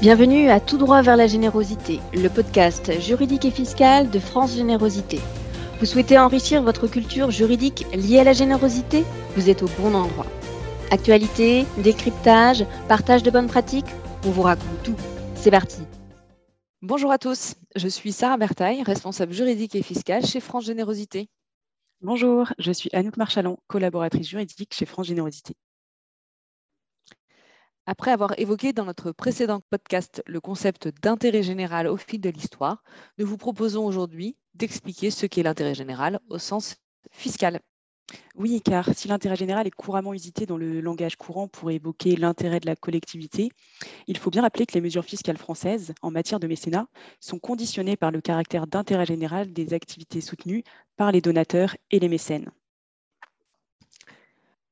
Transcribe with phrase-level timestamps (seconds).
[0.00, 5.20] Bienvenue à Tout droit vers la générosité, le podcast juridique et fiscal de France Générosité.
[5.78, 9.04] Vous souhaitez enrichir votre culture juridique liée à la générosité?
[9.36, 10.24] Vous êtes au bon endroit.
[10.90, 13.90] Actualité, décryptage, partage de bonnes pratiques,
[14.24, 14.96] on vous raconte tout.
[15.34, 15.82] C'est parti
[16.80, 21.28] Bonjour à tous, je suis Sarah Bertaille, responsable juridique et fiscale chez France Générosité.
[22.00, 25.56] Bonjour, je suis Anouk Marchalon, collaboratrice juridique chez France Générosité.
[27.90, 32.84] Après avoir évoqué dans notre précédent podcast le concept d'intérêt général au fil de l'histoire,
[33.18, 36.76] nous vous proposons aujourd'hui d'expliquer ce qu'est l'intérêt général au sens
[37.10, 37.58] fiscal.
[38.36, 42.60] Oui, car si l'intérêt général est couramment usité dans le langage courant pour évoquer l'intérêt
[42.60, 43.50] de la collectivité,
[44.06, 46.86] il faut bien rappeler que les mesures fiscales françaises en matière de mécénat
[47.18, 50.62] sont conditionnées par le caractère d'intérêt général des activités soutenues
[50.96, 52.52] par les donateurs et les mécènes.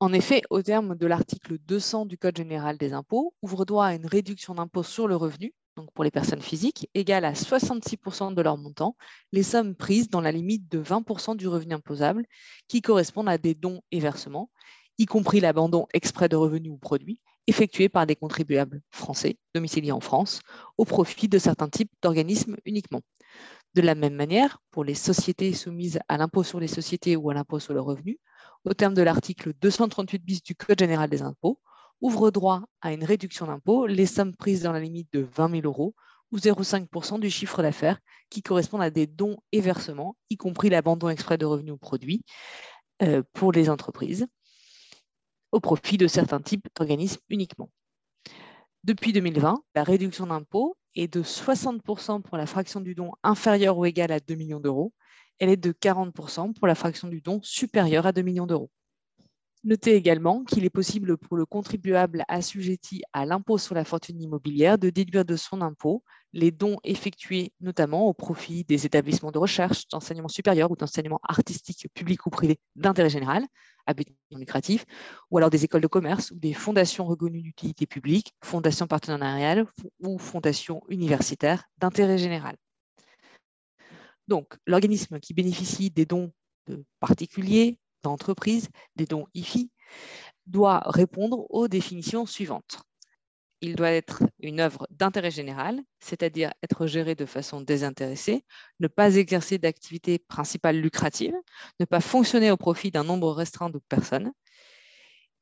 [0.01, 3.95] En effet, au terme de l'article 200 du Code général des impôts, ouvre droit à
[3.95, 8.43] une réduction d'impôt sur le revenu, donc pour les personnes physiques, égale à 66% de
[8.43, 8.97] leur montant,
[9.33, 12.27] les sommes prises dans la limite de 20% du revenu imposable,
[12.69, 14.51] qui correspondent à des dons et versements,
[14.99, 20.01] y compris l'abandon exprès de revenus ou produits, effectués par des contribuables français domiciliés en
[20.01, 20.43] France,
[20.77, 23.01] au profit de certains types d'organismes uniquement.
[23.79, 27.35] De la même manière, pour les sociétés soumises à l'impôt sur les sociétés ou à
[27.35, 28.19] l'impôt sur le revenu,
[28.65, 31.61] au terme de l'article 238 bis du Code général des impôts,
[32.01, 35.63] ouvre droit à une réduction d'impôt les sommes prises dans la limite de 20 000
[35.63, 35.95] euros
[36.33, 41.09] ou 0,5% du chiffre d'affaires qui correspondent à des dons et versements, y compris l'abandon
[41.09, 42.25] exprès de revenus produits
[43.03, 44.27] euh, pour les entreprises,
[45.53, 47.71] au profit de certains types d'organismes uniquement.
[48.83, 53.85] Depuis 2020, la réduction d'impôt est de 60% pour la fraction du don inférieure ou
[53.87, 54.93] égale à 2 millions d'euros
[55.39, 58.71] elle est de 40% pour la fraction du don supérieure à 2 millions d'euros.
[59.65, 64.79] Notez également qu'il est possible pour le contribuable assujetti à l'impôt sur la fortune immobilière
[64.79, 69.89] de déduire de son impôt les dons effectués notamment au profit des établissements de recherche,
[69.89, 73.47] d'enseignement supérieur ou d'enseignement artistique public ou privé d'intérêt général,
[73.87, 74.85] à but non lucratif,
[75.31, 79.67] ou alors des écoles de commerce ou des fondations reconnues d'utilité publique, fondations partenariales
[80.01, 82.57] ou fondations universitaires d'intérêt général.
[84.29, 86.31] Donc, l'organisme qui bénéficie des dons
[86.67, 89.71] de particuliers, d'entreprises, des dons IFI,
[90.47, 92.83] doit répondre aux définitions suivantes.
[93.61, 98.45] Il doit être une œuvre d'intérêt général, c'est-à-dire être géré de façon désintéressée,
[98.79, 101.35] ne pas exercer d'activité principale lucrative,
[101.81, 104.33] ne pas fonctionner au profit d'un nombre restreint de personnes.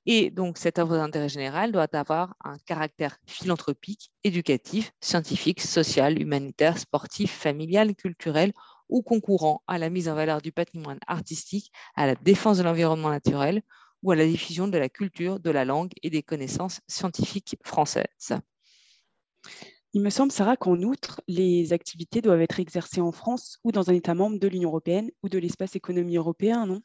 [0.06, 6.78] Et donc, cette œuvre d'intérêt général doit avoir un caractère philanthropique, éducatif, scientifique, social, humanitaire,
[6.78, 8.52] sportif, familial, culturel
[8.88, 13.10] ou concourant à la mise en valeur du patrimoine artistique, à la défense de l'environnement
[13.10, 13.62] naturel
[14.02, 18.32] ou à la diffusion de la culture, de la langue et des connaissances scientifiques françaises.
[19.92, 23.88] Il me semble, Sarah, qu'en outre, les activités doivent être exercées en France ou dans
[23.88, 26.82] un État membre de l'Union européenne ou de l'espace économie européen, non?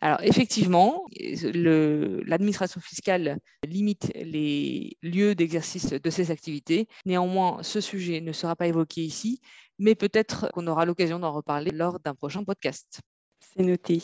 [0.00, 6.88] Alors effectivement, l'administration fiscale limite les lieux d'exercice de ces activités.
[7.06, 9.40] Néanmoins, ce sujet ne sera pas évoqué ici,
[9.78, 13.00] mais peut-être qu'on aura l'occasion d'en reparler lors d'un prochain podcast.
[13.56, 14.02] C'est noté.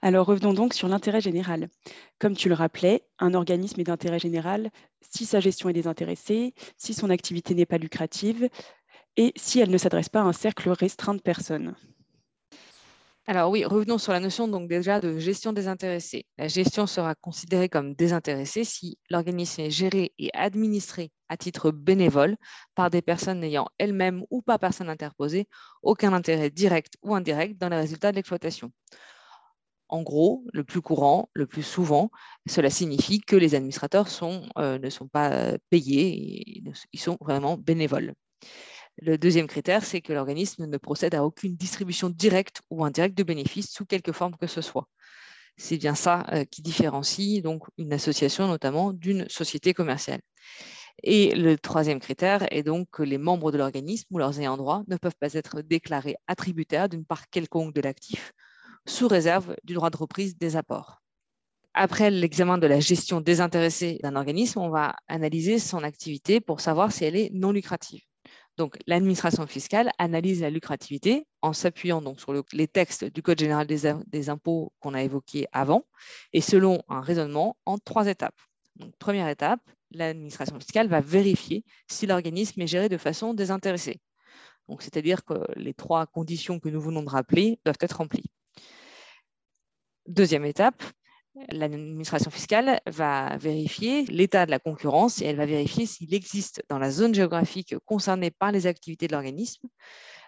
[0.00, 1.68] Alors revenons donc sur l'intérêt général.
[2.18, 4.70] Comme tu le rappelais, un organisme est d'intérêt général
[5.02, 8.48] si sa gestion est désintéressée, si son activité n'est pas lucrative
[9.16, 11.74] et si elle ne s'adresse pas à un cercle restreint de personnes.
[13.28, 16.26] Alors oui, revenons sur la notion donc déjà de gestion désintéressée.
[16.38, 22.36] La gestion sera considérée comme désintéressée si l'organisme est géré et administré à titre bénévole
[22.76, 25.48] par des personnes n'ayant elles-mêmes ou pas personne interposée
[25.82, 28.70] aucun intérêt direct ou indirect dans les résultats de l'exploitation.
[29.88, 32.10] En gros, le plus courant, le plus souvent,
[32.46, 34.06] cela signifie que les administrateurs
[34.56, 36.62] euh, ne sont pas payés,
[36.92, 38.14] ils sont vraiment bénévoles.
[38.98, 43.22] Le deuxième critère, c'est que l'organisme ne procède à aucune distribution directe ou indirecte de
[43.22, 44.88] bénéfices sous quelque forme que ce soit.
[45.58, 50.20] C'est bien ça euh, qui différencie donc une association notamment d'une société commerciale.
[51.02, 54.82] Et le troisième critère est donc que les membres de l'organisme ou leurs ayants droit
[54.88, 58.32] ne peuvent pas être déclarés attributaires d'une part quelconque de l'actif,
[58.86, 61.02] sous réserve du droit de reprise des apports.
[61.74, 66.92] Après l'examen de la gestion désintéressée d'un organisme, on va analyser son activité pour savoir
[66.92, 68.00] si elle est non lucrative.
[68.56, 73.66] Donc, l'administration fiscale analyse la lucrativité en s'appuyant donc sur les textes du Code général
[73.66, 75.84] des, impôts qu'on a évoqués avant
[76.32, 78.40] et selon un raisonnement en trois étapes.
[78.98, 79.60] première étape,
[79.90, 84.00] l'administration fiscale va vérifier si l'organisme est géré de façon désintéressée.
[84.80, 88.30] c'est-à-dire que les trois conditions que nous venons de rappeler doivent être remplies.
[90.06, 90.82] Deuxième étape,
[91.50, 96.78] l'administration fiscale va vérifier l'état de la concurrence et elle va vérifier s'il existe dans
[96.78, 99.68] la zone géographique concernée par les activités de l'organisme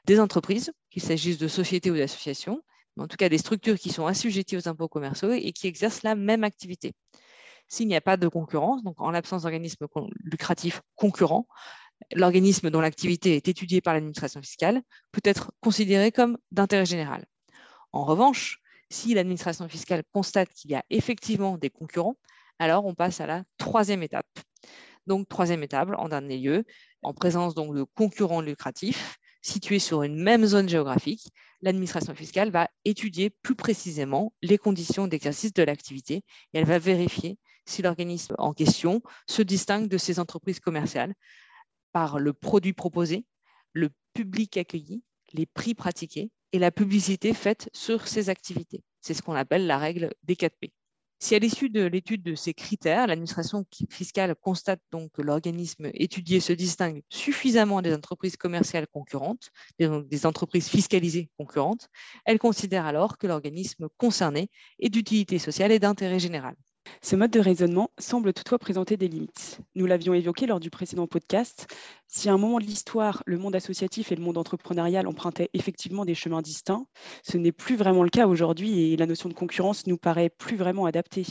[0.05, 2.63] des entreprises, qu'il s'agisse de sociétés ou d'associations,
[2.97, 6.03] mais en tout cas des structures qui sont assujetties aux impôts commerciaux et qui exercent
[6.03, 6.95] la même activité.
[7.69, 9.87] S'il n'y a pas de concurrence, donc en l'absence d'organismes
[10.25, 11.47] lucratifs concurrents,
[12.15, 14.83] l'organisme dont l'activité est étudiée par l'administration fiscale
[15.13, 17.27] peut être considéré comme d'intérêt général.
[17.93, 22.17] En revanche, si l'administration fiscale constate qu'il y a effectivement des concurrents,
[22.59, 24.27] alors on passe à la troisième étape.
[25.07, 26.65] Donc, troisième étape, en dernier lieu,
[27.03, 31.33] en présence donc, de concurrents lucratifs situés sur une même zone géographique,
[31.63, 36.17] l'administration fiscale va étudier plus précisément les conditions d'exercice de l'activité
[36.53, 41.15] et elle va vérifier si l'organisme en question se distingue de ces entreprises commerciales
[41.93, 43.25] par le produit proposé,
[43.73, 45.03] le public accueilli,
[45.33, 48.83] les prix pratiqués et la publicité faite sur ces activités.
[49.01, 50.73] C'est ce qu'on appelle la règle des 4P.
[51.21, 56.39] Si à l'issue de l'étude de ces critères, l'administration fiscale constate donc que l'organisme étudié
[56.39, 59.51] se distingue suffisamment des entreprises commerciales concurrentes,
[59.81, 61.89] des entreprises fiscalisées concurrentes,
[62.25, 64.49] elle considère alors que l'organisme concerné
[64.79, 66.55] est d'utilité sociale et d'intérêt général.
[67.03, 69.61] Ce mode de raisonnement semble toutefois présenter des limites.
[69.75, 71.67] Nous l'avions évoqué lors du précédent podcast.
[72.07, 76.05] Si à un moment de l'histoire, le monde associatif et le monde entrepreneurial empruntaient effectivement
[76.05, 76.87] des chemins distincts,
[77.23, 80.57] ce n'est plus vraiment le cas aujourd'hui et la notion de concurrence nous paraît plus
[80.57, 81.27] vraiment adaptée.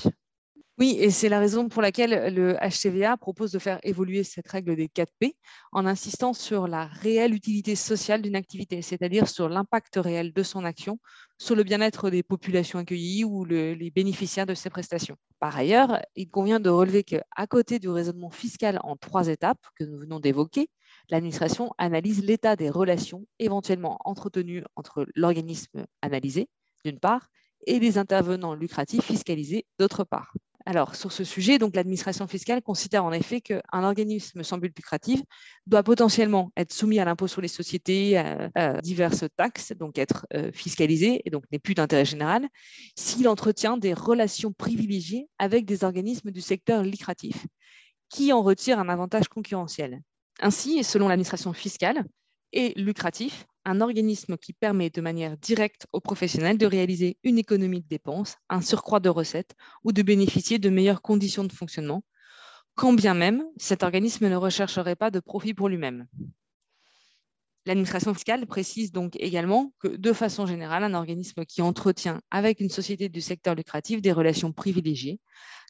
[0.79, 4.75] Oui, et c'est la raison pour laquelle le HCVA propose de faire évoluer cette règle
[4.75, 5.33] des 4P
[5.71, 10.63] en insistant sur la réelle utilité sociale d'une activité, c'est-à-dire sur l'impact réel de son
[10.63, 10.99] action
[11.39, 15.15] sur le bien-être des populations accueillies ou les bénéficiaires de ces prestations.
[15.39, 19.83] Par ailleurs, il convient de relever qu'à côté du raisonnement fiscal en trois étapes que
[19.83, 20.69] nous venons d'évoquer,
[21.09, 26.49] l'administration analyse l'état des relations éventuellement entretenues entre l'organisme analysé,
[26.85, 27.29] d'une part,
[27.65, 30.33] et les intervenants lucratifs fiscalisés, d'autre part.
[30.67, 35.21] Alors, sur ce sujet, l'administration fiscale considère en effet qu'un organisme sans but lucratif
[35.65, 40.51] doit potentiellement être soumis à l'impôt sur les sociétés, à, diverses taxes, donc être euh,
[40.51, 42.49] fiscalisé et donc n'est plus d'intérêt général,
[42.97, 47.47] s'il entretient des relations privilégiées avec des organismes du secteur lucratif
[48.09, 50.01] qui en retirent un avantage concurrentiel.
[50.41, 52.03] Ainsi, selon l'administration fiscale,
[52.53, 57.81] est lucratif un organisme qui permet de manière directe aux professionnels de réaliser une économie
[57.81, 62.03] de dépenses, un surcroît de recettes ou de bénéficier de meilleures conditions de fonctionnement,
[62.75, 66.07] quand bien même cet organisme ne rechercherait pas de profit pour lui-même.
[67.67, 72.69] L'administration fiscale précise donc également que, de façon générale, un organisme qui entretient avec une
[72.69, 75.19] société du secteur lucratif des relations privilégiées,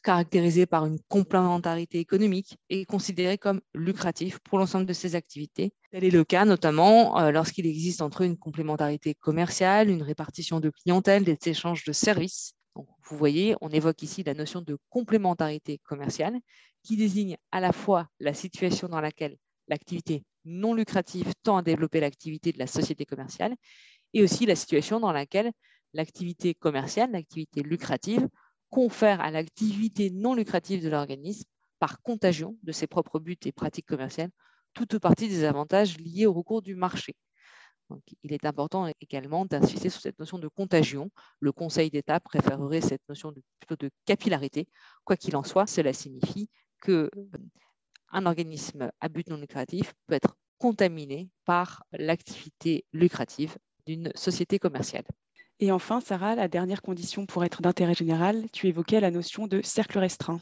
[0.04, 5.72] caractérisées par une complémentarité économique, est considéré comme lucratif pour l'ensemble de ses activités.
[5.90, 10.60] Tel est le cas notamment euh, lorsqu'il existe entre eux une complémentarité commerciale, une répartition
[10.60, 12.52] de clientèle, des échanges de services.
[12.76, 16.38] vous voyez, on évoque ici la notion de complémentarité commerciale
[16.84, 19.36] qui désigne à la fois la situation dans laquelle
[19.66, 23.54] l'activité non lucrative tend à développer l'activité de la société commerciale
[24.14, 25.52] et aussi la situation dans laquelle
[25.94, 28.28] l'activité commerciale, l'activité lucrative,
[28.70, 31.44] confère à l'activité non lucrative de l'organisme,
[31.78, 34.30] par contagion de ses propres buts et pratiques commerciales,
[34.74, 37.14] toute partie des avantages liés au recours du marché.
[38.22, 41.10] il est important également d'insister sur cette notion de contagion.
[41.40, 44.68] Le Conseil d'État préférerait cette notion plutôt de capillarité.
[45.04, 47.10] Quoi qu'il en soit, cela signifie que
[48.10, 53.56] un organisme à but non lucratif peut être contaminé par l'activité lucrative
[53.86, 55.04] d'une société commerciale.
[55.60, 59.60] Et enfin, Sarah, la dernière condition pour être d'intérêt général, tu évoquais la notion de
[59.62, 60.40] cercle restreint.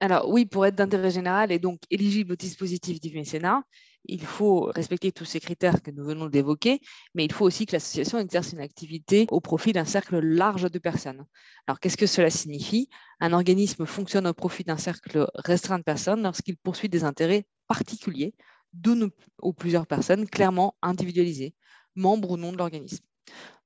[0.00, 3.64] Alors oui, pour être d'intérêt général et donc éligible au dispositif du mécénat,
[4.08, 6.80] il faut respecter tous ces critères que nous venons d'évoquer,
[7.14, 10.78] mais il faut aussi que l'association exerce une activité au profit d'un cercle large de
[10.78, 11.24] personnes.
[11.66, 12.88] Alors qu'est-ce que cela signifie?
[13.20, 18.34] Un organisme fonctionne au profit d'un cercle restreint de personnes lorsqu'il poursuit des intérêts particuliers
[18.72, 19.10] d'une
[19.42, 21.54] ou plusieurs personnes clairement individualisées,
[21.94, 23.04] membres ou non de l'organisme.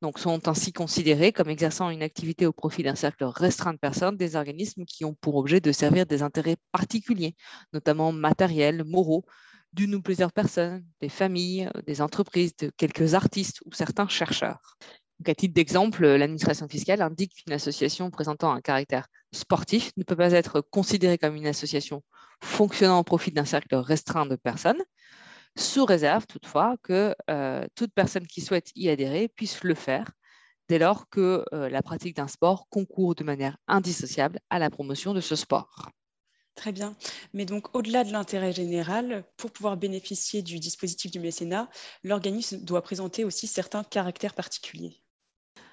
[0.01, 4.17] Donc, sont ainsi considérés comme exerçant une activité au profit d'un cercle restreint de personnes
[4.17, 7.37] des organismes qui ont pour objet de servir des intérêts particuliers,
[7.73, 9.25] notamment matériels, moraux,
[9.73, 14.77] d'une ou plusieurs personnes, des familles, des entreprises, de quelques artistes ou certains chercheurs.
[15.27, 20.33] à titre d'exemple, l'administration fiscale indique qu'une association présentant un caractère sportif ne peut pas
[20.33, 22.03] être considérée comme une association
[22.43, 24.83] fonctionnant au profit d'un cercle restreint de personnes,
[25.57, 30.11] sous réserve toutefois que euh, toute personne qui souhaite y adhérer puisse le faire
[30.69, 35.13] dès lors que euh, la pratique d'un sport concourt de manière indissociable à la promotion
[35.13, 35.91] de ce sport.
[36.55, 36.95] Très bien.
[37.33, 41.69] Mais donc, au-delà de l'intérêt général, pour pouvoir bénéficier du dispositif du mécénat,
[42.05, 45.03] l'organisme doit présenter aussi certains caractères particuliers.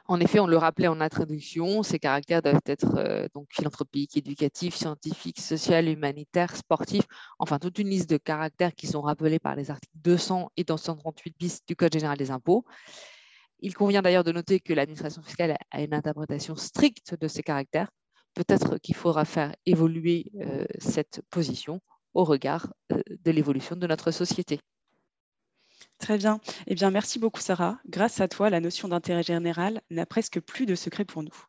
[0.07, 4.73] En effet, on le rappelait en introduction, ces caractères doivent être euh, donc philanthropiques, éducatifs,
[4.73, 7.05] scientifiques, sociaux, humanitaires, sportifs,
[7.37, 11.35] enfin toute une liste de caractères qui sont rappelés par les articles 200 et 238
[11.37, 12.65] bis du Code général des impôts.
[13.59, 17.91] Il convient d'ailleurs de noter que l'administration fiscale a une interprétation stricte de ces caractères.
[18.33, 21.81] Peut-être qu'il faudra faire évoluer euh, cette position
[22.13, 24.59] au regard euh, de l'évolution de notre société.
[25.97, 26.39] Très bien.
[26.67, 27.79] Eh bien, merci beaucoup, Sarah.
[27.87, 31.45] Grâce à toi, la notion d'intérêt général n'a presque plus de secret pour nous.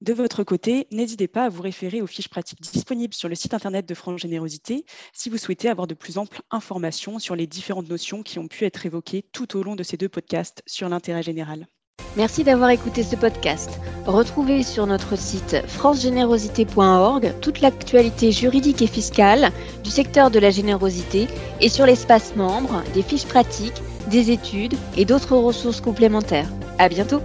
[0.00, 3.54] De votre côté, n'hésitez pas à vous référer aux fiches pratiques disponibles sur le site
[3.54, 7.88] internet de France Générosité si vous souhaitez avoir de plus amples informations sur les différentes
[7.88, 11.22] notions qui ont pu être évoquées tout au long de ces deux podcasts sur l'intérêt
[11.22, 11.68] général.
[12.16, 13.80] Merci d'avoir écouté ce podcast.
[14.06, 19.50] Retrouvez sur notre site francegénérosité.org toute l'actualité juridique et fiscale
[19.82, 21.26] du secteur de la générosité
[21.60, 26.48] et sur l'espace membre des fiches pratiques, des études et d'autres ressources complémentaires.
[26.78, 27.22] À bientôt!